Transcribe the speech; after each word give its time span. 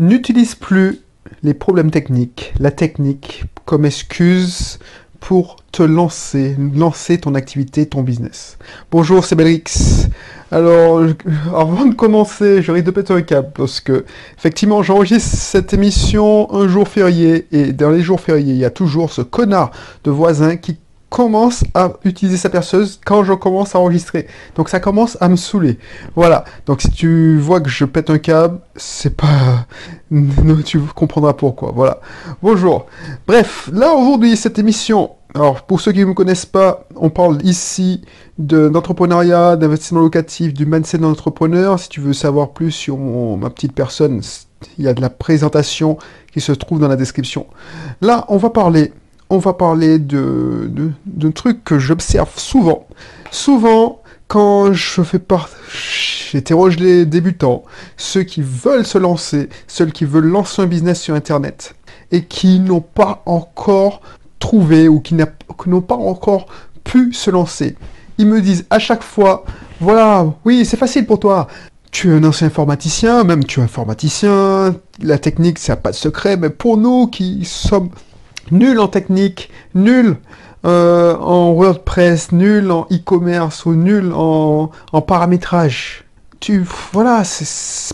N'utilise 0.00 0.56
plus 0.56 0.98
les 1.44 1.54
problèmes 1.54 1.92
techniques, 1.92 2.52
la 2.58 2.72
technique 2.72 3.44
comme 3.64 3.84
excuse 3.84 4.80
pour 5.20 5.56
te 5.70 5.84
lancer, 5.84 6.56
lancer 6.74 7.18
ton 7.18 7.36
activité, 7.36 7.86
ton 7.86 8.02
business. 8.02 8.58
Bonjour, 8.90 9.24
c'est 9.24 9.36
Belrix. 9.36 10.08
Alors, 10.50 11.00
avant 11.54 11.86
de 11.86 11.94
commencer, 11.94 12.60
je 12.60 12.72
risque 12.72 12.86
de 12.86 12.90
péter 12.90 13.14
un 13.14 13.22
câble 13.22 13.52
parce 13.54 13.80
que, 13.80 14.04
effectivement, 14.36 14.82
j'enregistre 14.82 15.36
cette 15.36 15.72
émission 15.72 16.52
un 16.52 16.66
jour 16.66 16.88
férié 16.88 17.46
et 17.52 17.72
dans 17.72 17.90
les 17.90 18.02
jours 18.02 18.20
fériés, 18.20 18.52
il 18.52 18.58
y 18.58 18.64
a 18.64 18.70
toujours 18.70 19.12
ce 19.12 19.22
connard 19.22 19.70
de 20.02 20.10
voisin 20.10 20.56
qui 20.56 20.76
commence 21.14 21.62
à 21.74 21.92
utiliser 22.04 22.36
sa 22.36 22.50
perceuse 22.50 22.98
quand 23.04 23.22
je 23.22 23.32
commence 23.34 23.76
à 23.76 23.78
enregistrer. 23.78 24.26
Donc 24.56 24.68
ça 24.68 24.80
commence 24.80 25.16
à 25.20 25.28
me 25.28 25.36
saouler. 25.36 25.78
Voilà. 26.16 26.44
Donc 26.66 26.82
si 26.82 26.90
tu 26.90 27.38
vois 27.38 27.60
que 27.60 27.70
je 27.70 27.84
pète 27.84 28.10
un 28.10 28.18
câble, 28.18 28.58
c'est 28.74 29.14
pas... 29.16 29.68
tu 30.64 30.80
comprendras 30.80 31.34
pourquoi. 31.34 31.70
Voilà. 31.72 32.00
Bonjour. 32.42 32.86
Bref, 33.28 33.70
là 33.72 33.94
aujourd'hui, 33.94 34.36
cette 34.36 34.58
émission... 34.58 35.12
Alors, 35.36 35.62
pour 35.62 35.80
ceux 35.80 35.90
qui 35.90 35.98
ne 35.98 36.04
me 36.04 36.14
connaissent 36.14 36.46
pas, 36.46 36.86
on 36.94 37.10
parle 37.10 37.44
ici 37.44 38.02
d'entrepreneuriat, 38.38 39.56
d'investissement 39.56 40.00
locatif, 40.00 40.54
du 40.54 40.64
mindset 40.64 40.98
d'entrepreneur. 40.98 41.80
Si 41.80 41.88
tu 41.88 42.00
veux 42.00 42.12
savoir 42.12 42.50
plus 42.50 42.70
sur 42.70 42.96
ma 42.96 43.50
petite 43.50 43.72
personne, 43.72 44.20
il 44.78 44.84
y 44.84 44.88
a 44.88 44.94
de 44.94 45.00
la 45.00 45.10
présentation 45.10 45.98
qui 46.32 46.40
se 46.40 46.52
trouve 46.52 46.78
dans 46.78 46.86
la 46.86 46.94
description. 46.94 47.46
Là, 48.00 48.26
on 48.28 48.36
va 48.36 48.50
parler 48.50 48.92
on 49.30 49.38
va 49.38 49.52
parler 49.52 49.98
de, 49.98 50.70
d'un 51.06 51.30
truc 51.30 51.64
que 51.64 51.78
j'observe 51.78 52.30
souvent. 52.36 52.86
Souvent, 53.30 54.02
quand 54.28 54.72
je 54.72 55.02
fais 55.02 55.18
part, 55.18 55.50
j'interroge 56.32 56.78
les 56.78 57.06
débutants, 57.06 57.64
ceux 57.96 58.22
qui 58.22 58.42
veulent 58.42 58.86
se 58.86 58.98
lancer, 58.98 59.48
ceux 59.66 59.86
qui 59.86 60.04
veulent 60.04 60.26
lancer 60.26 60.62
un 60.62 60.66
business 60.66 61.00
sur 61.00 61.14
Internet 61.14 61.74
et 62.10 62.24
qui 62.24 62.60
n'ont 62.60 62.80
pas 62.80 63.22
encore 63.26 64.00
trouvé 64.38 64.88
ou 64.88 65.00
qui 65.00 65.14
n'ont 65.14 65.80
pas 65.80 65.96
encore 65.96 66.46
pu 66.84 67.12
se 67.12 67.30
lancer. 67.30 67.76
Ils 68.18 68.26
me 68.26 68.40
disent 68.40 68.66
à 68.70 68.78
chaque 68.78 69.02
fois, 69.02 69.44
voilà, 69.80 70.26
oui, 70.44 70.64
c'est 70.64 70.76
facile 70.76 71.06
pour 71.06 71.18
toi. 71.18 71.48
Tu 71.90 72.10
es 72.10 72.14
un 72.14 72.24
ancien 72.24 72.48
informaticien, 72.48 73.24
même 73.24 73.44
tu 73.44 73.60
es 73.60 73.62
informaticien, 73.62 74.74
la 75.00 75.18
technique, 75.18 75.58
ça 75.58 75.72
n'a 75.72 75.76
pas 75.76 75.90
de 75.90 75.96
secret, 75.96 76.36
mais 76.36 76.50
pour 76.50 76.76
nous 76.76 77.06
qui 77.06 77.44
sommes 77.44 77.90
nul 78.50 78.78
en 78.80 78.88
technique, 78.88 79.50
nul 79.74 80.16
euh, 80.64 81.16
en 81.16 81.52
WordPress, 81.52 82.32
nul 82.32 82.70
en 82.70 82.86
e-commerce 82.90 83.66
ou 83.66 83.74
nul 83.74 84.12
en, 84.14 84.70
paramétrage. 85.06 86.04
Tu, 86.40 86.64
voilà, 86.92 87.22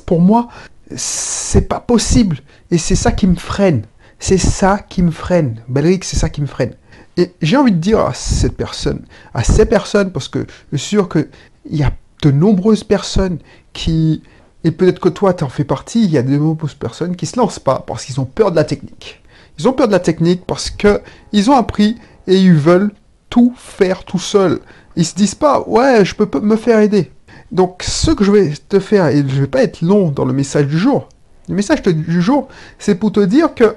pour 0.07 0.21
moi, 0.21 0.49
c'est 0.95 1.69
pas 1.69 1.81
possible. 1.81 2.39
Et 2.71 2.79
c'est 2.79 2.97
ça 2.97 3.13
qui 3.13 3.27
me 3.27 3.37
freine. 3.37 3.83
C'est 4.19 4.39
ça 4.39 4.79
qui 4.79 5.03
me 5.03 5.11
freine. 5.11 5.63
Belric, 5.69 6.05
c'est 6.05 6.17
ça 6.17 6.29
qui 6.29 6.41
me 6.41 6.47
freine. 6.47 6.75
Et 7.17 7.33
j'ai 7.43 7.57
envie 7.57 7.73
de 7.73 7.79
dire 7.79 8.01
à 8.01 8.15
cette 8.15 8.57
personne, 8.57 9.03
à 9.35 9.43
ces 9.43 9.67
personnes, 9.67 10.13
parce 10.13 10.29
que 10.29 10.47
je 10.73 10.77
suis 10.77 10.89
sûr 10.91 11.09
qu'il 11.09 11.29
y 11.71 11.83
a 11.83 11.93
de 12.23 12.31
nombreuses 12.31 12.85
personnes 12.85 13.39
qui, 13.73 14.23
et 14.63 14.71
peut-être 14.71 15.01
que 15.01 15.09
toi 15.09 15.35
tu 15.35 15.43
en 15.43 15.49
fais 15.49 15.65
partie, 15.65 16.05
il 16.05 16.11
y 16.11 16.19
a 16.19 16.23
de 16.23 16.37
nombreuses 16.37 16.75
personnes 16.75 17.17
qui 17.17 17.27
se 17.27 17.37
lancent 17.39 17.59
pas 17.59 17.85
parce 17.87 18.05
qu'ils 18.05 18.21
ont 18.21 18.25
peur 18.27 18.51
de 18.51 18.57
la 18.57 18.65
technique. 18.65 19.23
Ils 19.61 19.69
ont 19.69 19.75
peur 19.75 19.89
de 19.89 19.93
la 19.93 20.01
technique 20.01 20.47
parce 20.47 20.71
que 20.71 21.03
ils 21.33 21.51
ont 21.51 21.55
appris 21.55 21.99
et 22.27 22.37
ils 22.37 22.55
veulent 22.55 22.93
tout 23.29 23.53
faire 23.59 24.05
tout 24.05 24.19
seul. 24.19 24.61
Ils 24.97 25.05
se 25.05 25.15
disent 25.15 25.35
pas, 25.35 25.61
ouais, 25.67 26.03
je 26.03 26.15
peux 26.15 26.41
me 26.41 26.57
faire 26.57 26.81
aider. 26.81 27.11
Donc, 27.53 27.83
ce 27.87 28.11
que 28.11 28.25
je 28.25 28.33
vais 28.33 28.55
te 28.71 28.81
faire, 28.81 29.09
et 29.09 29.19
je 29.19 29.41
vais 29.43 29.47
pas 29.47 29.63
être 29.63 29.83
long 29.83 30.13
dans 30.13 30.25
le 30.25 30.33
message 30.33 30.67
du 30.67 30.79
jour. 30.79 31.11
Le 31.47 31.55
message 31.55 31.83
du 31.83 32.23
jour, 32.23 32.49
c'est 32.79 32.95
pour 32.95 33.13
te 33.13 33.21
dire 33.21 33.55
que 33.55 33.77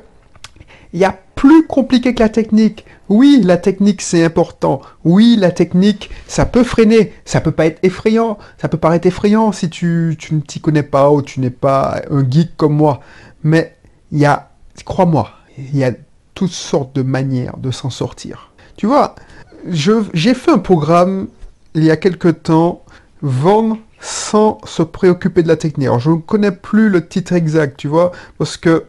il 0.93 1.01
y 1.01 1.03
a 1.03 1.19
plus 1.35 1.67
compliqué 1.67 2.15
que 2.15 2.23
la 2.23 2.29
technique. 2.29 2.85
Oui, 3.09 3.41
la 3.43 3.57
technique 3.57 4.01
c'est 4.01 4.23
important. 4.23 4.79
Oui, 5.03 5.35
la 5.37 5.51
technique, 5.51 6.11
ça 6.27 6.45
peut 6.45 6.63
freiner. 6.63 7.11
Ça 7.25 7.41
peut 7.41 7.51
pas 7.51 7.65
être 7.65 7.79
effrayant. 7.83 8.37
Ça 8.57 8.69
peut 8.69 8.77
paraître 8.77 9.05
effrayant 9.05 9.51
si 9.51 9.69
tu, 9.69 10.15
tu 10.17 10.33
ne 10.33 10.39
t'y 10.39 10.61
connais 10.61 10.83
pas 10.83 11.11
ou 11.11 11.21
tu 11.21 11.41
n'es 11.41 11.49
pas 11.49 12.01
un 12.09 12.23
geek 12.23 12.55
comme 12.55 12.77
moi. 12.77 13.01
Mais 13.43 13.75
il 14.13 14.19
y 14.19 14.25
a, 14.25 14.51
crois-moi, 14.85 15.29
il 15.57 15.77
y 15.77 15.83
a 15.83 15.91
toutes 16.33 16.51
sortes 16.51 16.95
de 16.95 17.01
manières 17.03 17.57
de 17.57 17.71
s'en 17.71 17.89
sortir. 17.89 18.51
Tu 18.75 18.87
vois, 18.87 19.15
j'ai 19.69 20.33
fait 20.33 20.51
un 20.51 20.59
programme 20.59 21.27
il 21.75 21.83
y 21.83 21.91
a 21.91 21.97
quelque 21.97 22.27
temps, 22.27 22.83
vendre 23.21 23.77
sans 23.99 24.59
se 24.65 24.83
préoccuper 24.83 25.43
de 25.43 25.47
la 25.47 25.55
technique. 25.55 25.87
Alors, 25.87 25.99
je 25.99 26.11
ne 26.11 26.17
connais 26.17 26.51
plus 26.51 26.89
le 26.89 27.07
titre 27.07 27.33
exact, 27.33 27.77
tu 27.77 27.87
vois, 27.87 28.11
parce 28.37 28.57
que 28.57 28.85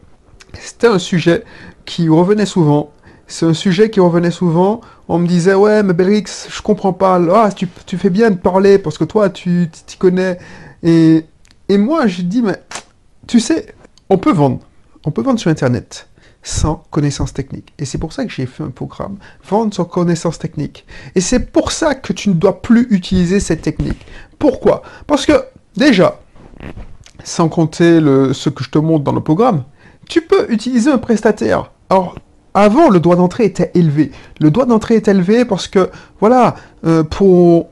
c'était 0.53 0.87
un 0.87 0.99
sujet 0.99 1.43
qui 1.85 2.09
revenait 2.09 2.45
souvent. 2.45 2.91
C'est 3.27 3.45
un 3.45 3.53
sujet 3.53 3.89
qui 3.89 3.99
revenait 3.99 4.31
souvent. 4.31 4.81
On 5.07 5.17
me 5.17 5.27
disait, 5.27 5.55
ouais, 5.55 5.81
mais 5.83 5.93
Belrix, 5.93 6.47
je 6.49 6.61
comprends 6.61 6.93
pas. 6.93 7.19
Ah, 7.33 7.49
tu, 7.51 7.67
tu 7.85 7.97
fais 7.97 8.09
bien 8.09 8.29
de 8.29 8.35
parler 8.35 8.77
parce 8.77 8.97
que 8.97 9.03
toi, 9.03 9.29
tu 9.29 9.69
t'y 9.85 9.97
connais. 9.97 10.37
Et, 10.83 11.25
et 11.69 11.77
moi, 11.77 12.07
je 12.07 12.21
dis, 12.21 12.41
mais 12.41 12.61
tu 13.25 13.39
sais, 13.39 13.73
on 14.09 14.17
peut 14.17 14.33
vendre. 14.33 14.59
On 15.05 15.11
peut 15.11 15.23
vendre 15.23 15.39
sur 15.39 15.49
Internet 15.49 16.07
sans 16.45 16.83
connaissance 16.91 17.33
technique. 17.33 17.73
Et 17.79 17.85
c'est 17.85 17.97
pour 17.97 18.13
ça 18.13 18.23
que 18.23 18.31
j'ai 18.31 18.45
fait 18.45 18.63
un 18.63 18.69
programme, 18.69 19.17
vendre 19.49 19.73
sans 19.73 19.83
connaissance 19.83 20.37
technique. 20.37 20.85
Et 21.15 21.21
c'est 21.21 21.51
pour 21.51 21.71
ça 21.71 21.95
que 21.95 22.13
tu 22.13 22.29
ne 22.29 22.35
dois 22.35 22.61
plus 22.61 22.87
utiliser 22.91 23.39
cette 23.39 23.63
technique. 23.63 24.05
Pourquoi? 24.37 24.83
Parce 25.07 25.25
que 25.25 25.33
déjà, 25.75 26.19
sans 27.23 27.49
compter 27.49 27.99
ce 27.99 28.49
que 28.49 28.63
je 28.63 28.69
te 28.69 28.77
montre 28.77 29.03
dans 29.03 29.11
le 29.11 29.21
programme, 29.21 29.63
tu 30.07 30.21
peux 30.21 30.45
utiliser 30.51 30.91
un 30.91 30.99
prestataire. 30.99 31.71
Alors, 31.89 32.15
avant, 32.53 32.89
le 32.91 32.99
droit 32.99 33.15
d'entrée 33.15 33.45
était 33.45 33.71
élevé. 33.73 34.11
Le 34.39 34.51
droit 34.51 34.67
d'entrée 34.67 34.95
est 34.95 35.07
élevé 35.07 35.45
parce 35.45 35.67
que, 35.67 35.89
voilà, 36.19 36.55
euh, 36.85 37.03
pour, 37.03 37.69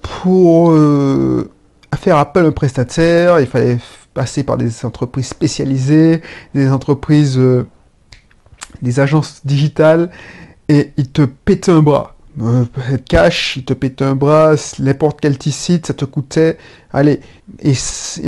pour 0.00 0.70
euh, 0.72 1.50
faire 1.96 2.16
appel 2.16 2.46
à 2.46 2.48
un 2.48 2.52
prestataire, 2.52 3.40
il 3.40 3.46
fallait 3.46 3.78
passer 4.14 4.42
par 4.42 4.56
des 4.56 4.86
entreprises 4.86 5.28
spécialisées, 5.28 6.22
des 6.54 6.70
entreprises... 6.70 7.36
Euh, 7.36 7.66
des 8.82 9.00
agences 9.00 9.40
digitales 9.44 10.10
et 10.68 10.92
ils 10.96 11.10
te 11.10 11.22
pètent 11.22 11.68
un 11.68 11.82
bras. 11.82 12.16
Euh, 12.40 12.64
cash, 13.08 13.56
ils 13.56 13.64
te 13.64 13.74
pètent 13.74 14.02
un 14.02 14.14
bras, 14.14 14.54
n'importe 14.78 15.20
quel 15.20 15.36
site, 15.42 15.86
ça 15.86 15.94
te 15.94 16.04
coûtait. 16.04 16.58
Allez, 16.92 17.20
et, 17.60 17.74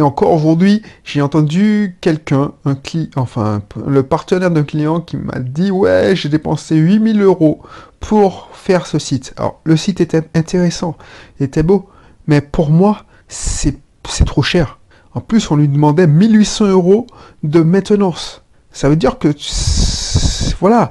encore 0.03 0.33
aujourd'hui, 0.33 0.83
j'ai 1.05 1.23
entendu 1.23 1.97
quelqu'un, 2.01 2.53
un 2.65 2.75
client, 2.75 3.11
enfin 3.17 3.63
le 3.87 4.03
partenaire 4.03 4.51
d'un 4.51 4.65
client 4.65 5.01
qui 5.01 5.17
m'a 5.17 5.39
dit 5.39 5.71
ouais, 5.71 6.15
j'ai 6.17 6.29
dépensé 6.29 6.77
8000 6.77 7.23
euros 7.23 7.63
pour 8.01 8.51
faire 8.53 8.87
ce 8.87 8.99
site. 8.99 9.35
Alors 9.37 9.61
le 9.65 9.77
site 9.77 10.01
était 10.01 10.23
intéressant, 10.35 10.97
il 11.39 11.45
était 11.45 11.63
beau, 11.63 11.89
mais 12.27 12.41
pour 12.41 12.71
moi, 12.71 13.05
c'est 13.29 13.79
trop 14.27 14.43
cher. 14.43 14.79
En 15.15 15.21
plus, 15.21 15.51
on 15.51 15.57
lui 15.57 15.69
demandait 15.69 16.07
1800 16.07 16.67
euros 16.67 17.07
de 17.43 17.61
maintenance. 17.61 18.43
Ça 18.73 18.89
veut 18.89 18.97
dire 18.97 19.19
que 19.19 19.29
voilà, 20.63 20.91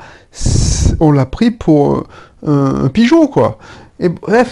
on 0.99 1.13
l'a 1.13 1.25
pris 1.25 1.49
pour 1.49 2.03
un, 2.45 2.89
pigeon, 2.89 3.27
quoi. 3.27 3.57
Et 4.01 4.09
bref, 4.09 4.51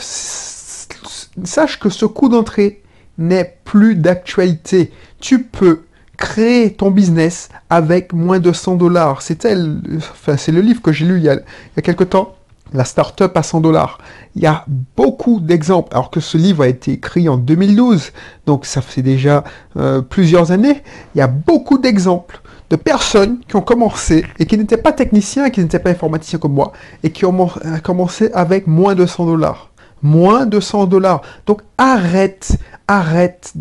sache 1.44 1.78
que 1.78 1.90
ce 1.90 2.06
coût 2.06 2.30
d'entrée 2.30 2.82
n'est 3.18 3.58
plus 3.66 3.96
d'actualité. 3.96 4.94
Tu 5.20 5.44
peux 5.44 5.82
créer 6.16 6.74
ton 6.74 6.90
business 6.90 7.50
avec 7.70 8.14
moins 8.14 8.40
de 8.40 8.54
100 8.54 8.76
dollars. 8.76 9.22
C'était, 9.22 9.58
enfin, 9.98 10.38
c'est 10.38 10.54
le 10.54 10.62
livre 10.62 10.82
que 10.82 10.94
j'ai 10.94 11.06
lu 11.06 11.18
il 11.18 11.24
y 11.24 11.30
a, 11.30 11.34
il 11.34 11.76
y 11.76 11.80
a 11.80 11.82
quelque 11.82 12.06
temps. 12.06 12.36
La 12.72 12.86
start-up 12.86 13.36
à 13.36 13.44
100 13.44 13.60
dollars. 13.60 13.98
Il 14.36 14.42
y 14.42 14.48
a 14.48 14.64
beaucoup 14.96 15.42
d'exemples, 15.42 15.92
alors 15.92 16.12
que 16.12 16.22
ce 16.22 16.38
livre 16.38 16.64
a 16.64 16.70
été 16.70 16.94
écrit 16.94 17.28
en 17.28 17.36
2012, 17.36 18.14
donc 18.46 18.66
ça 18.66 18.82
fait 18.82 19.02
déjà 19.02 19.44
euh, 19.76 20.02
plusieurs 20.02 20.54
années. 20.54 20.82
Il 21.14 21.18
y 21.18 21.22
a 21.22 21.28
beaucoup 21.28 21.78
d'exemples 21.78 22.42
de 22.70 22.76
personnes 22.76 23.40
qui 23.48 23.56
ont 23.56 23.62
commencé 23.62 24.26
et 24.38 24.46
qui 24.46 24.58
n'étaient 24.58 24.78
pas 24.78 24.92
techniciens, 24.92 25.50
qui 25.50 25.62
n'étaient 25.62 25.80
pas 25.80 25.90
informaticiens 25.90 26.40
comme 26.40 26.54
moi, 26.54 26.72
et 27.04 27.12
qui 27.12 27.26
ont 27.26 27.50
euh, 27.66 27.78
commencé 27.80 28.30
avec 28.34 28.68
moins 28.68 28.96
de 28.96 29.06
100 29.06 29.26
dollars. 29.26 29.72
Moins 30.02 30.46
de 30.46 30.60
100 30.60 30.86
dollars. 30.88 31.22
Donc 31.46 31.62
arrête, 31.78 32.58
arrête 32.88 33.54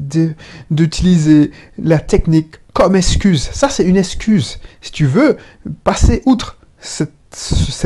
d'utiliser 0.70 1.50
la 1.82 1.98
technique 1.98 2.56
comme 2.74 2.94
excuse. 2.94 3.48
Ça, 3.52 3.68
c'est 3.68 3.84
une 3.84 3.96
excuse. 3.96 4.60
Si 4.80 4.92
tu 4.92 5.06
veux 5.06 5.36
passer 5.82 6.22
outre 6.26 6.58
cette, 6.78 7.12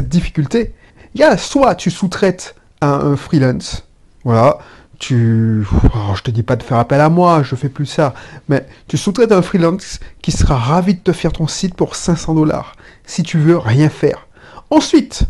difficulté, 0.09 0.75
il 1.15 1.21
y 1.21 1.25
a 1.25 1.37
soit 1.37 1.75
tu 1.75 1.91
sous-traites 1.91 2.55
un 2.81 3.17
freelance, 3.17 3.87
voilà, 4.25 4.59
tu, 5.03 5.67
oh, 5.97 6.15
je 6.15 6.23
te 6.23 6.31
dis 6.31 6.45
pas 6.45 6.55
de 6.55 6.63
faire 6.63 6.79
appel 6.79 7.01
à 7.01 7.09
moi, 7.09 7.43
je 7.43 7.57
fais 7.57 7.69
plus 7.69 7.87
ça, 7.87 8.15
mais 8.49 8.65
tu 8.87 8.97
sous-traites 8.97 9.33
un 9.33 9.43
freelance 9.43 9.99
qui 10.23 10.31
sera 10.31 10.55
ravi 10.55 10.95
de 10.95 11.01
te 11.01 11.13
faire 11.13 11.33
ton 11.33 11.49
site 11.49 11.75
pour 11.75 11.97
500 11.97 12.35
dollars, 12.35 12.77
si 13.05 13.25
tu 13.25 13.37
veux 13.37 13.59
rien 13.59 13.89
faire. 13.89 14.29
Ensuite, 14.71 15.25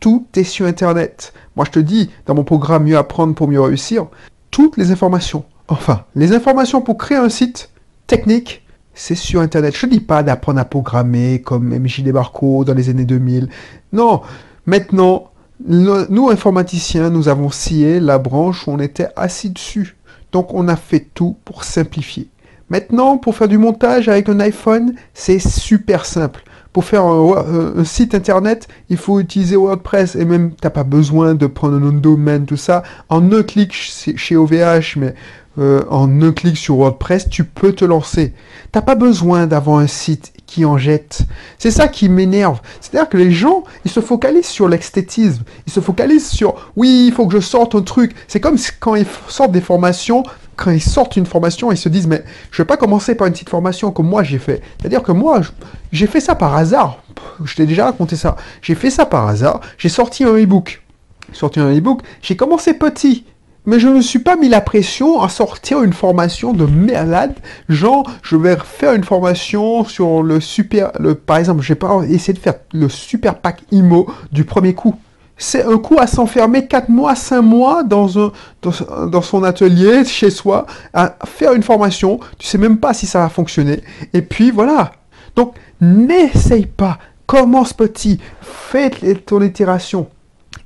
tout 0.00 0.26
est 0.34 0.44
sur 0.44 0.64
Internet. 0.64 1.34
Moi, 1.56 1.66
je 1.66 1.72
te 1.72 1.78
dis, 1.78 2.10
dans 2.24 2.34
mon 2.34 2.42
programme 2.42 2.84
Mieux 2.84 2.96
apprendre 2.96 3.34
pour 3.34 3.48
mieux 3.48 3.60
réussir, 3.60 4.06
toutes 4.50 4.78
les 4.78 4.92
informations, 4.92 5.44
enfin, 5.68 6.04
les 6.14 6.32
informations 6.32 6.80
pour 6.80 6.96
créer 6.96 7.18
un 7.18 7.28
site 7.28 7.68
technique, 8.06 8.64
c'est 8.94 9.14
sur 9.14 9.42
Internet. 9.42 9.76
Je 9.76 9.84
ne 9.84 9.92
dis 9.92 10.00
pas 10.00 10.22
d'apprendre 10.22 10.58
à 10.58 10.64
programmer 10.64 11.42
comme 11.42 11.68
MJ 11.68 12.02
Debarco 12.02 12.64
dans 12.64 12.74
les 12.74 12.88
années 12.88 13.04
2000. 13.04 13.50
Non, 13.92 14.22
maintenant, 14.64 15.27
nous, 15.66 16.30
informaticiens, 16.30 17.10
nous 17.10 17.28
avons 17.28 17.50
scié 17.50 18.00
la 18.00 18.18
branche 18.18 18.66
où 18.66 18.70
on 18.70 18.78
était 18.78 19.08
assis 19.16 19.50
dessus. 19.50 19.96
Donc 20.32 20.54
on 20.54 20.68
a 20.68 20.76
fait 20.76 21.06
tout 21.14 21.36
pour 21.44 21.64
simplifier. 21.64 22.28
Maintenant, 22.70 23.16
pour 23.16 23.34
faire 23.34 23.48
du 23.48 23.58
montage 23.58 24.08
avec 24.08 24.28
un 24.28 24.40
iPhone, 24.40 24.94
c'est 25.14 25.38
super 25.38 26.04
simple. 26.04 26.44
Pour 26.72 26.84
faire 26.84 27.04
un, 27.04 27.82
site 27.84 28.14
internet, 28.14 28.68
il 28.90 28.98
faut 28.98 29.20
utiliser 29.20 29.56
WordPress 29.56 30.16
et 30.16 30.24
même 30.26 30.52
t'as 30.52 30.70
pas 30.70 30.84
besoin 30.84 31.34
de 31.34 31.46
prendre 31.46 31.76
un 31.76 31.80
nom 31.80 31.92
de 31.92 31.98
domaine, 31.98 32.44
tout 32.44 32.58
ça. 32.58 32.82
En 33.08 33.32
un 33.32 33.42
clic 33.42 33.72
chez 33.72 34.36
OVH, 34.36 34.96
mais 34.96 35.14
euh, 35.58 35.82
en 35.90 36.22
un 36.22 36.32
clic 36.32 36.56
sur 36.56 36.76
WordPress, 36.76 37.28
tu 37.28 37.44
peux 37.44 37.72
te 37.72 37.84
lancer. 37.84 38.32
T'as 38.70 38.82
pas 38.82 38.94
besoin 38.94 39.46
d'avoir 39.46 39.78
un 39.78 39.86
site 39.86 40.32
qui 40.46 40.64
en 40.64 40.78
jette. 40.78 41.22
C'est 41.58 41.70
ça 41.70 41.88
qui 41.88 42.08
m'énerve. 42.08 42.60
C'est-à-dire 42.80 43.08
que 43.08 43.16
les 43.16 43.32
gens, 43.32 43.64
ils 43.84 43.90
se 43.90 44.00
focalisent 44.00 44.46
sur 44.46 44.68
l'esthétisme. 44.68 45.42
Ils 45.66 45.72
se 45.72 45.80
focalisent 45.80 46.28
sur, 46.28 46.72
oui, 46.76 47.06
il 47.08 47.12
faut 47.12 47.26
que 47.26 47.34
je 47.34 47.40
sorte 47.40 47.74
un 47.74 47.82
truc. 47.82 48.14
C'est 48.28 48.40
comme 48.40 48.56
quand 48.80 48.94
ils 48.94 49.06
sortent 49.28 49.52
des 49.52 49.60
formations, 49.60 50.22
quand 50.56 50.70
ils 50.70 50.82
sortent 50.82 51.16
une 51.16 51.26
formation, 51.26 51.70
ils 51.70 51.76
se 51.76 51.88
disent, 51.88 52.06
mais 52.06 52.24
je 52.50 52.62
vais 52.62 52.66
pas 52.66 52.76
commencer 52.76 53.14
par 53.14 53.26
une 53.26 53.32
petite 53.32 53.50
formation 53.50 53.90
comme 53.90 54.08
moi 54.08 54.22
j'ai 54.22 54.38
fait. 54.38 54.62
C'est-à-dire 54.78 55.02
que 55.02 55.12
moi, 55.12 55.40
j'ai 55.92 56.06
fait 56.06 56.20
ça 56.20 56.34
par 56.34 56.56
hasard. 56.56 57.02
Je 57.44 57.54
t'ai 57.54 57.66
déjà 57.66 57.84
raconté 57.86 58.16
ça. 58.16 58.36
J'ai 58.62 58.74
fait 58.74 58.90
ça 58.90 59.06
par 59.06 59.28
hasard. 59.28 59.60
J'ai 59.76 59.88
sorti 59.88 60.24
un. 60.24 60.36
Sorti 61.32 61.60
un 61.60 61.76
e-book. 61.76 62.00
J'ai 62.22 62.36
commencé 62.36 62.74
petit 62.74 63.24
mais 63.68 63.78
je 63.78 63.86
ne 63.86 63.96
me 63.96 64.00
suis 64.00 64.18
pas 64.18 64.36
mis 64.36 64.48
la 64.48 64.62
pression 64.62 65.20
à 65.20 65.28
sortir 65.28 65.82
une 65.82 65.92
formation 65.92 66.54
de 66.54 66.64
malade. 66.64 67.34
Genre, 67.68 68.10
je 68.22 68.34
vais 68.34 68.56
faire 68.64 68.94
une 68.94 69.04
formation 69.04 69.84
sur 69.84 70.22
le 70.22 70.40
super, 70.40 70.90
par 71.26 71.36
exemple, 71.36 71.60
je 71.60 71.68
vais 71.68 71.78
pas 71.78 72.00
essayer 72.08 72.32
de 72.32 72.38
faire 72.38 72.54
le 72.72 72.88
super 72.88 73.34
pack 73.34 73.60
IMO 73.70 74.10
du 74.32 74.44
premier 74.44 74.72
coup. 74.72 74.94
C'est 75.36 75.64
un 75.64 75.76
coup 75.76 75.98
à 75.98 76.06
s'enfermer 76.06 76.66
4 76.66 76.88
mois, 76.88 77.14
5 77.14 77.42
mois 77.42 77.82
dans, 77.82 78.08
son 78.08 79.44
atelier, 79.44 80.02
chez 80.06 80.30
soi, 80.30 80.64
à 80.94 81.16
faire 81.26 81.52
une 81.52 81.62
formation. 81.62 82.20
Tu 82.38 82.46
sais 82.46 82.58
même 82.58 82.78
pas 82.78 82.94
si 82.94 83.06
ça 83.06 83.18
va 83.18 83.28
fonctionner. 83.28 83.82
Et 84.14 84.22
puis 84.22 84.50
voilà. 84.50 84.92
Donc, 85.36 85.54
n'essaye 85.82 86.64
pas. 86.64 86.98
Commence 87.26 87.74
petit. 87.74 88.18
Fais 88.40 88.88
ton 89.26 89.42
itération. 89.42 90.08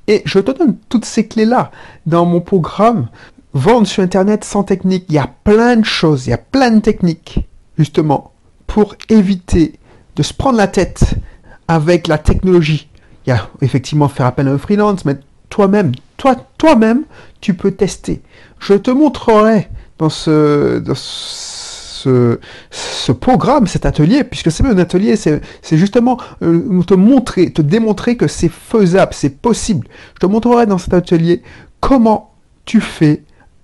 Et 0.07 0.21
je 0.25 0.39
te 0.39 0.51
donne 0.51 0.77
toutes 0.89 1.05
ces 1.05 1.27
clés-là 1.27 1.71
dans 2.05 2.25
mon 2.25 2.41
programme 2.41 3.07
Vendre 3.53 3.85
sur 3.85 4.01
Internet 4.01 4.43
sans 4.43 4.63
technique. 4.63 5.05
Il 5.09 5.15
y 5.15 5.19
a 5.19 5.29
plein 5.43 5.75
de 5.77 5.85
choses, 5.85 6.25
il 6.25 6.31
y 6.31 6.33
a 6.33 6.39
plein 6.39 6.71
de 6.71 6.79
techniques, 6.79 7.39
justement, 7.77 8.31
pour 8.65 8.95
éviter 9.09 9.79
de 10.15 10.23
se 10.23 10.33
prendre 10.33 10.57
la 10.57 10.67
tête 10.67 11.15
avec 11.67 12.07
la 12.07 12.17
technologie. 12.17 12.89
Il 13.25 13.29
y 13.29 13.33
a 13.33 13.49
effectivement 13.61 14.09
faire 14.09 14.25
appel 14.25 14.47
à 14.47 14.51
un 14.51 14.57
freelance, 14.57 15.05
mais 15.05 15.17
toi-même, 15.49 15.91
toi, 16.17 16.35
toi-même, 16.57 17.03
tu 17.41 17.53
peux 17.53 17.71
tester. 17.71 18.21
Je 18.59 18.73
te 18.73 18.89
montrerai 18.89 19.69
dans 19.99 20.09
ce, 20.09 20.79
ce 22.03 23.11
programme, 23.11 23.67
cet 23.67 23.85
atelier, 23.85 24.23
puisque 24.23 24.51
c'est 24.51 24.65
un 24.65 24.77
atelier, 24.77 25.15
c'est 25.15 25.41
justement 25.71 26.17
euh, 26.41 26.81
te 26.83 26.93
montrer, 26.93 27.51
te 27.51 27.61
démontrer 27.61 28.17
que 28.17 28.27
c'est 28.27 28.49
faisable, 28.49 29.13
c'est 29.13 29.41
possible. 29.41 29.87
Je 30.15 30.19
te 30.19 30.25
montrerai 30.25 30.65
dans 30.65 30.77
cet 30.77 30.93
atelier 30.93 31.41
comment 31.79 32.33
tu 32.65 32.81
fais 32.81 33.23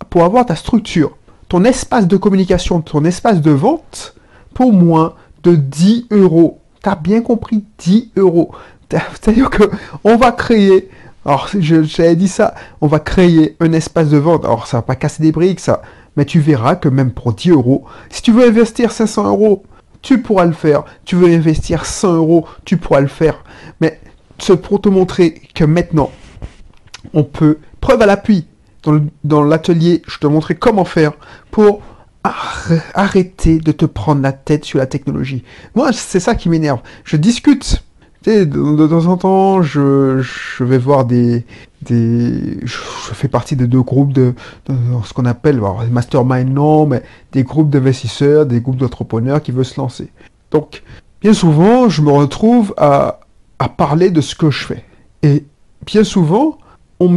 pour 0.09 0.23
avoir 0.23 0.45
ta 0.45 0.55
structure, 0.55 1.17
ton 1.47 1.63
espace 1.63 2.07
de 2.07 2.17
communication, 2.17 2.81
ton 2.81 3.05
espace 3.05 3.41
de 3.41 3.51
vente 3.51 4.15
pour 4.53 4.73
moins 4.73 5.15
de 5.43 5.55
10 5.55 6.07
euros. 6.11 6.59
Tu 6.83 6.89
as 6.89 6.95
bien 6.95 7.21
compris, 7.21 7.63
10 7.79 8.11
euros. 8.17 8.51
C'est-à-dire 8.89 9.49
que 9.49 9.63
on 10.03 10.15
va 10.17 10.31
créer, 10.31 10.89
alors 11.25 11.47
j'avais 11.59 12.15
dit 12.15 12.27
ça, 12.27 12.55
on 12.81 12.87
va 12.87 12.99
créer 12.99 13.55
un 13.59 13.71
espace 13.73 14.09
de 14.09 14.17
vente. 14.17 14.45
Alors 14.45 14.67
ça 14.67 14.77
va 14.77 14.81
pas 14.81 14.95
casser 14.95 15.21
des 15.21 15.31
briques, 15.31 15.59
ça, 15.59 15.81
mais 16.19 16.25
tu 16.25 16.41
verras 16.41 16.75
que 16.75 16.89
même 16.89 17.11
pour 17.11 17.31
10 17.31 17.51
euros, 17.51 17.85
si 18.09 18.21
tu 18.21 18.33
veux 18.33 18.45
investir 18.45 18.91
500 18.91 19.29
euros, 19.29 19.63
tu 20.01 20.21
pourras 20.21 20.43
le 20.43 20.51
faire. 20.51 20.83
Tu 21.05 21.15
veux 21.15 21.33
investir 21.33 21.85
100 21.85 22.15
euros, 22.15 22.45
tu 22.65 22.75
pourras 22.75 22.99
le 22.99 23.07
faire. 23.07 23.41
Mais 23.79 24.01
c'est 24.37 24.61
pour 24.61 24.81
te 24.81 24.89
montrer 24.89 25.41
que 25.55 25.63
maintenant, 25.63 26.11
on 27.13 27.23
peut, 27.23 27.59
preuve 27.79 28.01
à 28.01 28.05
l'appui, 28.05 28.47
dans 29.23 29.43
l'atelier, 29.45 30.01
je 30.07 30.17
te 30.17 30.27
montrer 30.27 30.55
comment 30.55 30.83
faire 30.83 31.13
pour 31.51 31.81
arrêter 32.93 33.59
de 33.59 33.71
te 33.71 33.85
prendre 33.85 34.21
la 34.21 34.33
tête 34.33 34.65
sur 34.65 34.77
la 34.77 34.87
technologie. 34.87 35.45
Moi, 35.73 35.93
c'est 35.93 36.19
ça 36.19 36.35
qui 36.35 36.49
m'énerve. 36.49 36.81
Je 37.05 37.15
discute 37.15 37.81
de, 38.25 38.87
temps 38.87 39.05
en 39.05 39.17
temps, 39.17 39.61
je, 39.61 40.23
vais 40.63 40.77
voir 40.77 41.05
des, 41.05 41.45
des. 41.81 42.59
Je 42.63 42.77
fais 43.13 43.27
partie 43.27 43.55
de 43.55 43.65
deux 43.65 43.81
groupes 43.81 44.13
de, 44.13 44.33
ce 44.67 45.13
qu'on 45.13 45.25
appelle, 45.25 45.61
mastermind 45.91 46.53
non, 46.53 46.85
mais 46.85 47.03
des 47.31 47.43
groupes 47.43 47.69
d'investisseurs, 47.69 48.45
des 48.45 48.61
groupes 48.61 48.77
d'entrepreneurs 48.77 49.41
qui 49.41 49.51
veulent 49.51 49.65
se 49.65 49.79
lancer. 49.79 50.09
Donc, 50.51 50.83
bien 51.21 51.33
souvent, 51.33 51.89
je 51.89 52.01
me 52.01 52.11
retrouve 52.11 52.73
à, 52.77 53.19
parler 53.77 54.09
de 54.09 54.21
ce 54.21 54.35
que 54.35 54.51
je 54.51 54.65
fais. 54.65 54.83
Et 55.23 55.45
bien 55.85 56.03
souvent, 56.03 56.57
on 56.99 57.09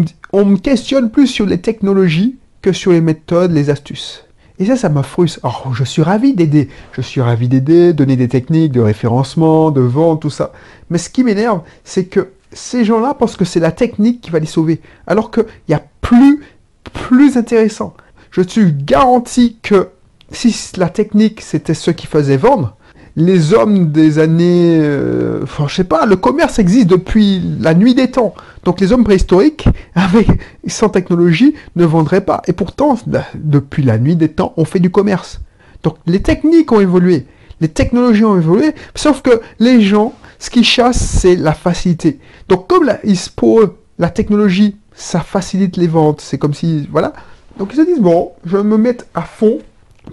me 0.44 0.56
questionne 0.56 1.10
plus 1.10 1.26
sur 1.26 1.46
les 1.46 1.60
technologies 1.60 2.36
que 2.62 2.72
sur 2.72 2.92
les 2.92 3.00
méthodes, 3.00 3.52
les 3.52 3.70
astuces. 3.70 4.24
Et 4.62 4.66
ça, 4.66 4.76
ça 4.76 4.88
me. 4.88 5.00
Alors, 5.42 5.74
je 5.74 5.82
suis 5.82 6.02
ravi 6.02 6.34
d'aider. 6.34 6.68
Je 6.92 7.00
suis 7.00 7.20
ravi 7.20 7.48
d'aider, 7.48 7.92
donner 7.92 8.14
des 8.14 8.28
techniques 8.28 8.70
de 8.70 8.80
référencement, 8.80 9.72
de 9.72 9.80
vente, 9.80 10.22
tout 10.22 10.30
ça. 10.30 10.52
Mais 10.88 10.98
ce 10.98 11.10
qui 11.10 11.24
m'énerve, 11.24 11.62
c'est 11.82 12.04
que 12.04 12.28
ces 12.52 12.84
gens-là 12.84 13.14
pensent 13.14 13.34
que 13.34 13.44
c'est 13.44 13.58
la 13.58 13.72
technique 13.72 14.20
qui 14.20 14.30
va 14.30 14.38
les 14.38 14.46
sauver. 14.46 14.80
Alors 15.08 15.32
qu'il 15.32 15.46
y 15.68 15.74
a 15.74 15.82
plus, 16.00 16.44
plus 16.92 17.36
intéressant. 17.36 17.94
Je 18.30 18.40
suis 18.40 18.72
garanti 18.72 19.58
que 19.62 19.88
si 20.30 20.54
la 20.76 20.88
technique, 20.88 21.40
c'était 21.40 21.74
ce 21.74 21.90
qui 21.90 22.06
faisait 22.06 22.36
vendre, 22.36 22.76
les 23.16 23.52
hommes 23.52 23.92
des 23.92 24.18
années, 24.18 24.78
euh, 24.80 25.40
enfin, 25.42 25.66
je 25.68 25.74
sais 25.74 25.84
pas, 25.84 26.06
le 26.06 26.16
commerce 26.16 26.58
existe 26.58 26.86
depuis 26.86 27.42
la 27.60 27.74
nuit 27.74 27.94
des 27.94 28.10
temps. 28.10 28.34
Donc 28.64 28.80
les 28.80 28.92
hommes 28.92 29.04
préhistoriques, 29.04 29.68
sans 30.66 30.88
technologie, 30.88 31.54
ne 31.76 31.84
vendraient 31.84 32.24
pas. 32.24 32.42
Et 32.46 32.52
pourtant, 32.52 32.98
bah, 33.06 33.24
depuis 33.34 33.82
la 33.82 33.98
nuit 33.98 34.16
des 34.16 34.28
temps, 34.28 34.54
on 34.56 34.64
fait 34.64 34.80
du 34.80 34.90
commerce. 34.90 35.40
Donc 35.82 35.96
les 36.06 36.22
techniques 36.22 36.72
ont 36.72 36.80
évolué, 36.80 37.26
les 37.60 37.68
technologies 37.68 38.24
ont 38.24 38.36
évolué, 38.36 38.74
sauf 38.94 39.20
que 39.20 39.40
les 39.58 39.80
gens, 39.80 40.14
ce 40.38 40.48
qu'ils 40.48 40.64
chassent, 40.64 41.00
c'est 41.00 41.36
la 41.36 41.52
facilité. 41.52 42.18
Donc 42.48 42.66
comme 42.68 42.84
la, 42.84 42.98
pour 43.36 43.60
eux, 43.60 43.78
la 43.98 44.08
technologie, 44.08 44.76
ça 44.94 45.20
facilite 45.20 45.76
les 45.76 45.88
ventes. 45.88 46.20
C'est 46.20 46.38
comme 46.38 46.54
si, 46.54 46.88
voilà. 46.90 47.12
Donc 47.58 47.70
ils 47.72 47.76
se 47.76 47.82
disent 47.82 48.00
bon, 48.00 48.32
je 48.44 48.56
vais 48.56 48.62
me 48.62 48.78
mettre 48.78 49.04
à 49.14 49.22
fond 49.22 49.58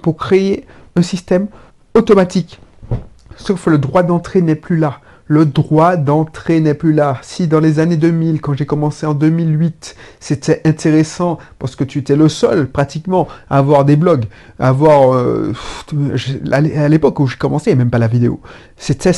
pour 0.01 0.17
créer 0.17 0.65
un 0.95 1.01
système 1.01 1.47
automatique. 1.93 2.59
Sauf 3.39 3.67
le 3.67 3.77
droit 3.77 4.03
d'entrée 4.03 4.41
n'est 4.41 4.55
plus 4.55 4.77
là. 4.77 4.99
Le 5.25 5.45
droit 5.45 5.95
d'entrée 5.95 6.59
n'est 6.59 6.73
plus 6.73 6.91
là. 6.91 7.19
Si 7.21 7.47
dans 7.47 7.59
les 7.59 7.79
années 7.79 7.97
2000, 7.97 8.41
quand 8.41 8.53
j'ai 8.53 8.65
commencé 8.65 9.05
en 9.05 9.13
2008, 9.13 9.95
c'était 10.19 10.61
intéressant 10.65 11.37
parce 11.59 11.75
que 11.75 11.83
tu 11.83 11.99
étais 11.99 12.15
le 12.15 12.29
seul 12.29 12.67
pratiquement 12.67 13.27
à 13.49 13.59
avoir 13.59 13.85
des 13.85 13.95
blogs, 13.95 14.25
à 14.59 14.69
avoir... 14.69 15.13
Euh, 15.13 15.53
à 16.51 16.89
l'époque 16.89 17.19
où 17.19 17.27
j'ai 17.27 17.37
commencé, 17.37 17.75
même 17.75 17.91
pas 17.91 17.99
la 17.99 18.07
vidéo. 18.07 18.41
C'était... 18.75 19.11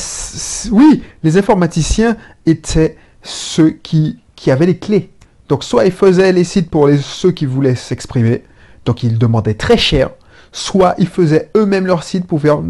Oui, 0.70 1.02
les 1.22 1.38
informaticiens 1.38 2.16
étaient 2.44 2.96
ceux 3.22 3.70
qui, 3.70 4.18
qui 4.36 4.50
avaient 4.50 4.66
les 4.66 4.78
clés. 4.78 5.10
Donc 5.48 5.64
soit 5.64 5.84
ils 5.84 5.92
faisaient 5.92 6.32
les 6.32 6.44
sites 6.44 6.70
pour 6.70 6.88
les, 6.88 6.98
ceux 6.98 7.30
qui 7.30 7.46
voulaient 7.46 7.74
s'exprimer, 7.74 8.42
donc 8.84 9.02
ils 9.02 9.18
demandaient 9.18 9.54
très 9.54 9.76
cher, 9.76 10.10
soit 10.52 10.94
ils 10.98 11.08
faisaient 11.08 11.50
eux-mêmes 11.56 11.86
leur 11.86 12.04
site 12.04 12.26
pour 12.26 12.40
faire 12.40 12.60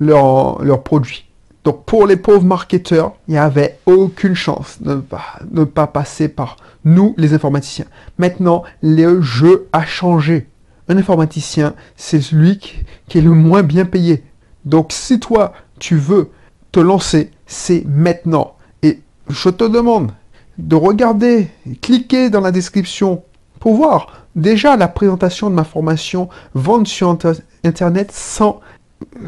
leurs 0.00 0.62
leur 0.62 0.82
produits. 0.82 1.26
Donc 1.66 1.84
pour 1.84 2.06
les 2.06 2.16
pauvres 2.16 2.44
marketeurs, 2.44 3.14
il 3.26 3.32
n'y 3.32 3.38
avait 3.38 3.80
aucune 3.86 4.36
chance 4.36 4.80
de 4.80 5.02
ne 5.50 5.64
pas, 5.64 5.86
passer 5.88 6.28
par 6.28 6.58
nous, 6.84 7.12
les 7.18 7.34
informaticiens. 7.34 7.86
Maintenant, 8.18 8.62
le 8.82 9.20
jeu 9.20 9.66
a 9.72 9.84
changé. 9.84 10.46
Un 10.88 10.96
informaticien, 10.96 11.74
c'est 11.96 12.20
celui 12.20 12.60
qui 13.08 13.18
est 13.18 13.20
le 13.20 13.32
moins 13.32 13.64
bien 13.64 13.84
payé. 13.84 14.22
Donc 14.64 14.92
si 14.92 15.18
toi, 15.18 15.54
tu 15.80 15.96
veux 15.96 16.30
te 16.70 16.78
lancer, 16.78 17.32
c'est 17.48 17.84
maintenant. 17.84 18.54
Et 18.84 19.00
je 19.28 19.48
te 19.48 19.64
demande 19.64 20.12
de 20.58 20.76
regarder, 20.76 21.48
cliquer 21.82 22.30
dans 22.30 22.40
la 22.40 22.52
description 22.52 23.24
pour 23.60 23.74
voir 23.74 24.26
déjà 24.34 24.76
la 24.76 24.88
présentation 24.88 25.50
de 25.50 25.54
ma 25.54 25.64
formation 25.64 26.28
vendre 26.54 26.86
sur 26.86 27.16
Internet 27.64 28.12
sans, 28.12 28.60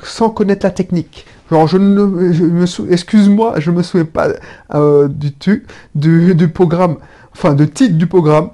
sans 0.02 0.30
connaître 0.30 0.66
la 0.66 0.70
technique. 0.70 1.26
Genre, 1.50 1.66
je 1.66 1.78
ne 1.78 2.04
me 2.04 2.92
excuse-moi, 2.92 3.58
je 3.58 3.70
me 3.70 3.82
souviens 3.82 4.04
pas 4.04 4.28
euh, 4.74 5.08
du, 5.08 5.32
du, 5.94 6.34
du 6.34 6.48
programme, 6.48 6.98
enfin, 7.32 7.54
de 7.54 7.64
titre 7.64 7.94
du 7.94 8.06
programme. 8.06 8.50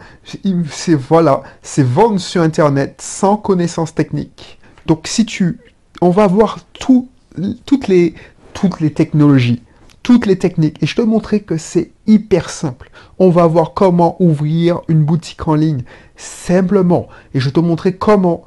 C'est 0.71 0.95
voilà, 0.95 1.43
c'est 1.61 1.85
vendre 1.85 2.21
sur 2.21 2.43
Internet 2.43 3.01
sans 3.01 3.37
connaissance 3.37 3.95
technique. 3.95 4.59
Donc, 4.87 5.09
si 5.09 5.27
tu, 5.27 5.59
on 6.01 6.11
va 6.11 6.29
voir 6.29 6.59
tout 6.73 7.09
toutes 7.67 7.89
les, 7.89 8.15
toutes 8.53 8.79
les 8.79 8.93
technologies, 8.93 9.61
toutes 10.05 10.27
les 10.27 10.39
techniques. 10.39 10.81
Et 10.81 10.87
je 10.87 10.95
te 10.95 11.03
montrer 11.03 11.41
que 11.41 11.57
c'est 11.57 11.91
hyper 12.07 12.51
simple. 12.51 12.91
On 13.19 13.31
va 13.31 13.49
voir 13.49 13.75
comment 13.75 14.17
ouvrir 14.23 14.83
une 14.87 15.03
boutique 15.03 15.49
en 15.49 15.57
ligne 15.57 15.83
simplement. 16.15 17.09
Et 17.35 17.41
je 17.41 17.51
te 17.51 17.59
montrer 17.59 17.97
comment 17.97 18.45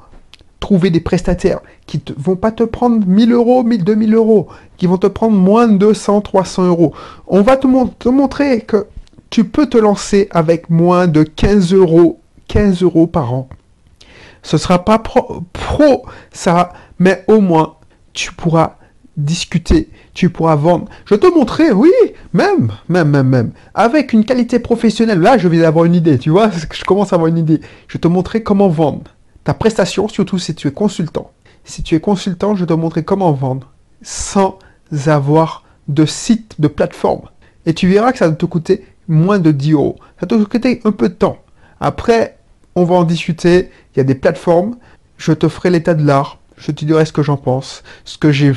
trouver 0.60 0.90
des 0.90 1.00
prestataires 1.00 1.60
qui 1.86 2.00
ne 2.08 2.14
vont 2.16 2.36
pas 2.36 2.52
te 2.52 2.62
prendre 2.62 3.06
1000 3.06 3.32
euros, 3.32 3.62
1000, 3.64 3.84
2000 3.84 4.14
euros, 4.14 4.48
qui 4.76 4.86
vont 4.86 4.96
te 4.98 5.06
prendre 5.06 5.36
moins 5.36 5.68
de 5.68 5.76
200, 5.76 6.22
300 6.22 6.66
euros. 6.66 6.94
On 7.26 7.42
va 7.42 7.56
te, 7.56 7.66
montrer 8.08 8.62
que 8.62 8.86
tu 9.28 9.44
peux 9.44 9.66
te 9.66 9.76
lancer 9.76 10.28
avec 10.30 10.70
moins 10.70 11.06
de 11.06 11.24
15 11.24 11.74
euros, 11.74 12.20
15 12.46 12.82
euros 12.82 13.06
par 13.06 13.34
an. 13.34 13.48
Ce 14.42 14.56
sera 14.56 14.84
pas 14.84 15.00
pro, 15.00 15.42
pro 15.52 16.06
ça, 16.32 16.72
mais 16.98 17.24
au 17.26 17.40
moins 17.40 17.74
tu 18.12 18.32
pourras 18.32 18.77
discuter, 19.18 19.90
tu 20.14 20.30
pourras 20.30 20.54
vendre. 20.54 20.86
Je 21.04 21.14
te 21.16 21.26
montrer, 21.26 21.72
oui, 21.72 21.92
même, 22.32 22.72
même, 22.88 23.10
même, 23.10 23.28
même, 23.28 23.50
avec 23.74 24.12
une 24.12 24.24
qualité 24.24 24.60
professionnelle. 24.60 25.20
Là, 25.20 25.36
je 25.36 25.48
vais 25.48 25.62
avoir 25.64 25.84
une 25.84 25.94
idée, 25.94 26.18
tu 26.18 26.30
vois, 26.30 26.50
je 26.72 26.84
commence 26.84 27.12
à 27.12 27.16
avoir 27.16 27.28
une 27.28 27.38
idée. 27.38 27.60
Je 27.88 27.98
te 27.98 28.08
montrer 28.08 28.42
comment 28.42 28.68
vendre 28.68 29.14
ta 29.44 29.52
prestation, 29.54 30.08
surtout 30.08 30.38
si 30.38 30.54
tu 30.54 30.68
es 30.68 30.72
consultant. 30.72 31.32
Si 31.64 31.82
tu 31.82 31.94
es 31.94 32.00
consultant, 32.00 32.54
je 32.54 32.64
te 32.64 32.72
montrer 32.72 33.04
comment 33.04 33.32
vendre 33.32 33.72
sans 34.00 34.58
avoir 35.06 35.64
de 35.88 36.06
site, 36.06 36.54
de 36.58 36.68
plateforme. 36.68 37.28
Et 37.66 37.74
tu 37.74 37.88
verras 37.88 38.12
que 38.12 38.18
ça 38.18 38.28
va 38.28 38.34
te 38.34 38.46
coûter 38.46 38.86
moins 39.08 39.38
de 39.38 39.50
10 39.50 39.72
euros. 39.72 39.96
Ça 40.20 40.26
va 40.26 40.38
te 40.38 40.44
coûter 40.44 40.80
un 40.84 40.92
peu 40.92 41.08
de 41.08 41.14
temps. 41.14 41.38
Après, 41.80 42.38
on 42.74 42.84
va 42.84 42.94
en 42.94 43.04
discuter. 43.04 43.70
Il 43.94 43.98
y 43.98 44.00
a 44.00 44.04
des 44.04 44.14
plateformes. 44.14 44.76
Je 45.16 45.32
te 45.32 45.48
ferai 45.48 45.70
l'état 45.70 45.94
de 45.94 46.06
l'art 46.06 46.38
je 46.58 46.72
te 46.72 46.84
dirai 46.84 47.04
ce 47.04 47.12
que 47.12 47.22
j'en 47.22 47.36
pense, 47.36 47.82
ce 48.04 48.18
que 48.18 48.32
j'ai 48.32 48.52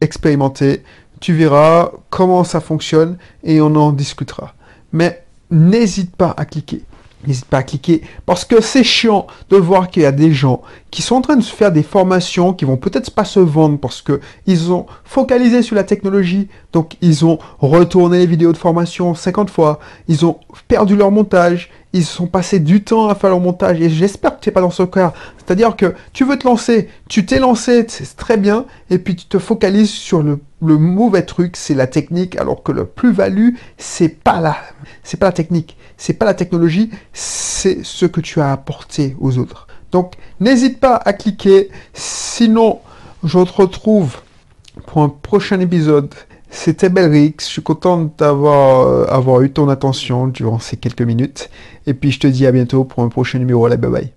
expérimenté. 0.00 0.82
Tu 1.20 1.32
verras 1.32 1.92
comment 2.10 2.44
ça 2.44 2.60
fonctionne 2.60 3.16
et 3.42 3.60
on 3.60 3.74
en 3.74 3.92
discutera. 3.92 4.54
Mais 4.92 5.24
n'hésite 5.50 6.14
pas 6.14 6.34
à 6.36 6.44
cliquer. 6.44 6.82
N'hésite 7.26 7.46
pas 7.46 7.58
à 7.58 7.62
cliquer 7.62 8.02
parce 8.24 8.44
que 8.44 8.60
c'est 8.60 8.84
chiant 8.84 9.26
de 9.50 9.56
voir 9.56 9.90
qu'il 9.90 10.02
y 10.02 10.06
a 10.06 10.12
des 10.12 10.32
gens 10.32 10.62
qui 10.90 11.02
sont 11.02 11.16
en 11.16 11.20
train 11.20 11.36
de 11.36 11.42
se 11.42 11.54
faire 11.54 11.72
des 11.72 11.82
formations 11.82 12.52
qui 12.52 12.64
vont 12.64 12.76
peut-être 12.76 13.10
pas 13.10 13.24
se 13.24 13.40
vendre 13.40 13.78
parce 13.78 14.02
que 14.02 14.20
ils 14.46 14.72
ont 14.72 14.86
focalisé 15.04 15.62
sur 15.62 15.76
la 15.76 15.84
technologie, 15.84 16.48
donc 16.72 16.96
ils 17.00 17.24
ont 17.24 17.38
retourné 17.58 18.18
les 18.18 18.26
vidéos 18.26 18.52
de 18.52 18.56
formation 18.56 19.14
50 19.14 19.50
fois, 19.50 19.80
ils 20.08 20.24
ont 20.24 20.38
perdu 20.68 20.96
leur 20.96 21.10
montage, 21.10 21.70
ils 21.92 22.04
sont 22.04 22.26
passés 22.26 22.60
du 22.60 22.84
temps 22.84 23.08
à 23.08 23.14
faire 23.14 23.30
leur 23.30 23.40
montage. 23.40 23.80
Et 23.80 23.88
j'espère 23.88 24.36
que 24.36 24.42
tu 24.42 24.48
n'es 24.48 24.52
pas 24.52 24.60
dans 24.60 24.70
ce 24.70 24.82
cas. 24.82 25.12
C'est-à-dire 25.38 25.76
que 25.76 25.94
tu 26.12 26.24
veux 26.24 26.38
te 26.38 26.46
lancer, 26.46 26.88
tu 27.08 27.24
t'es 27.24 27.38
lancé, 27.38 27.86
c'est 27.88 28.16
très 28.16 28.36
bien, 28.36 28.66
et 28.90 28.98
puis 28.98 29.16
tu 29.16 29.26
te 29.26 29.38
focalises 29.38 29.90
sur 29.90 30.22
le, 30.62 30.78
mauvais 30.78 31.22
truc, 31.22 31.56
c'est 31.56 31.74
la 31.74 31.86
technique, 31.86 32.36
alors 32.36 32.62
que 32.62 32.72
le 32.72 32.84
plus-value, 32.86 33.50
c'est 33.78 34.08
pas 34.08 34.40
la, 34.40 34.56
c'est 35.02 35.18
pas 35.18 35.26
la 35.26 35.32
technique, 35.32 35.76
c'est 35.96 36.14
pas 36.14 36.24
la 36.24 36.34
technologie, 36.34 36.90
c'est 37.12 37.84
ce 37.84 38.06
que 38.06 38.20
tu 38.20 38.40
as 38.40 38.52
apporté 38.52 39.16
aux 39.20 39.38
autres. 39.38 39.66
Donc 39.92 40.14
n'hésite 40.40 40.80
pas 40.80 40.96
à 40.96 41.12
cliquer, 41.12 41.70
sinon 41.92 42.80
je 43.22 43.38
te 43.38 43.52
retrouve 43.52 44.16
pour 44.86 45.02
un 45.02 45.08
prochain 45.08 45.60
épisode. 45.60 46.14
C'était 46.50 46.88
Belrix, 46.88 47.34
je 47.40 47.44
suis 47.44 47.62
content 47.62 48.10
d'avoir 48.16 48.86
euh, 48.86 49.06
avoir 49.08 49.42
eu 49.42 49.50
ton 49.50 49.68
attention 49.68 50.28
durant 50.28 50.58
ces 50.58 50.76
quelques 50.76 51.02
minutes. 51.02 51.50
Et 51.86 51.94
puis 51.94 52.12
je 52.12 52.20
te 52.20 52.26
dis 52.26 52.46
à 52.46 52.52
bientôt 52.52 52.84
pour 52.84 53.02
un 53.02 53.08
prochain 53.08 53.38
numéro. 53.38 53.66
Allez, 53.66 53.76
bye 53.76 53.90
bye. 53.90 54.15